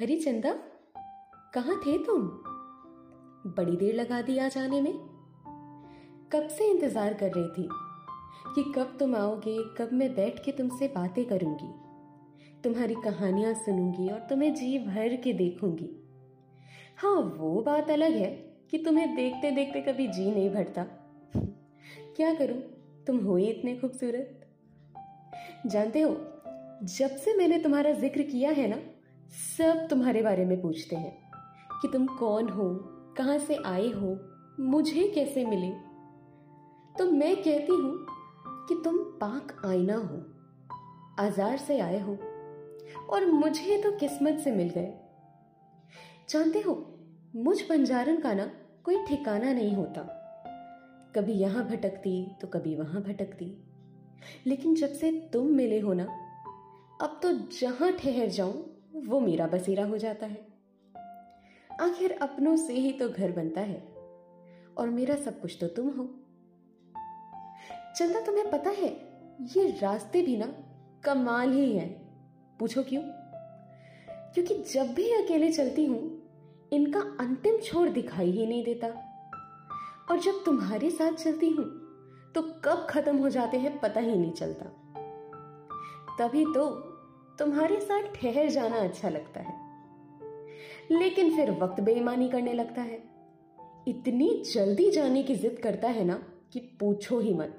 [0.00, 0.52] हरी चंदा
[1.54, 2.22] कहाँ थे तुम?
[3.56, 4.92] बड़ी देर लगा दी आ जाने में।
[6.32, 7.68] कब से इंतज़ार कर रही थी?
[8.54, 11.68] कि कब तुम आओगे, कब मैं बैठ के तुमसे बातें करूँगी।
[12.64, 15.90] तुम्हारी कहानियाँ सुनूँगी और तुम्हें जी भर के देखूँगी।
[16.96, 20.84] हाँ वो बात अलग है कि तुम्हें देखते देखते कभी जी नहीं भरता।
[22.16, 22.58] क्या करूँ?
[23.06, 24.46] तुम हो ही इतने खूबसूरत।
[25.66, 26.10] जानते हो,
[26.82, 28.78] जब से मैंने तुम्हारा ज़िक्र किया है ना
[29.32, 31.30] सब तुम्हारे बारे में पूछते हैं
[31.82, 32.74] कि तुम कौन हो,
[33.16, 34.18] कहाँ से आए हो,
[34.60, 35.70] मुझे कैसे मिले?
[36.98, 38.06] तो मैं कहती हूँ
[38.68, 40.26] कि तुम पाक आईना हो,
[41.18, 42.18] आजार से आए हो,
[43.10, 44.94] और मुझे तो किस्मत से मिल गए।
[46.30, 46.98] जानते हो,
[47.36, 48.50] मुझ बंजारन का ना
[48.84, 50.00] कोई ठिकाना नहीं होता।
[51.16, 53.64] कभी यहाँ भटकती तो कभी वहाँ भटकती।
[54.46, 56.04] लेकिन जब से तुम मिले हो ना,
[57.02, 60.46] अब तो जहाँ ठहर जाऊँ वो मेरा बसेरा हो जाता है।
[61.80, 63.80] आखिर अपनों से ही तो घर बनता है,
[64.78, 66.04] और मेरा सब कुछ तो तुम हो।
[67.96, 68.88] चंदा, तुम्हें पता है,
[69.56, 70.46] ये रास्ते भी ना
[71.04, 71.88] कमाल ही हैं।
[72.58, 73.02] पूछो क्यों?
[74.34, 76.20] क्योंकि जब भी अकेले चलती हूँ,
[76.72, 78.88] इनका अंतिम छोर दिखाई ही नहीं देता।
[80.10, 81.64] और जब तुम्हारे साथ चलती हूँ
[82.34, 84.64] तो कब खत्म हो जाते हैं पता ही नहीं चलता।
[86.18, 86.89] तभी तो
[87.40, 89.54] तुम्हारे साथ ठहर जाना अच्छा लगता है।
[90.90, 93.02] लेकिन फिर वक्त बेईमानी करने लगता है।
[93.88, 97.56] इतनी जल्दी जाने की जिद करता है ना कि पूछो ही मत।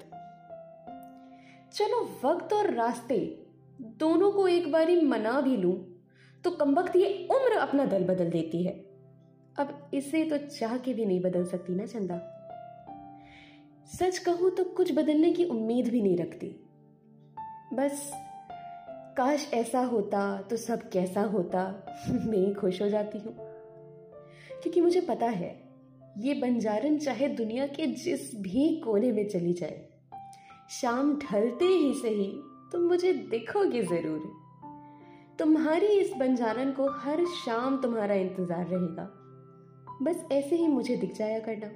[1.74, 3.46] चलो, वक्त और रास्ते,
[3.80, 6.00] दोनों को एक बारी मना भी लूँ
[6.44, 8.72] तो कमबख्त ये उम्र अपना दल बदल देती है।
[9.58, 12.38] अब इसे तो चाह के भी नहीं बदल सकती ना चंदा।
[13.86, 16.48] सच कहूँ तो कुछ बदलने की उम्मीद भी नहीं रखती।
[17.72, 18.12] बस
[19.16, 23.34] काश ऐसा होता तो सब कैसा होता। मैं खुश हो जाती हूँ।
[24.62, 25.70] क्योंकि मुझे पता है,
[26.18, 29.88] ये बंजारन चाहे दुनिया के जिस भी कोने में चली जाए,
[30.70, 32.42] शाम ढलते ही सही
[32.72, 34.32] तुम मुझे दिखोगे ज़रूर।
[35.38, 39.10] तुम्हारी इस बंजारन को हर शाम तुम्हारा इंतज़ार रहेगा।
[40.02, 41.68] बस ऐसे ही मुझे दिख जाया करना।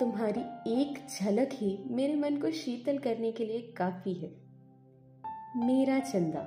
[0.00, 0.40] तुम्हारी
[0.82, 4.43] एक झलक ही मेरे मन को शीतल करने के लिए काफ़ी है।
[5.56, 6.40] मेरा चंदा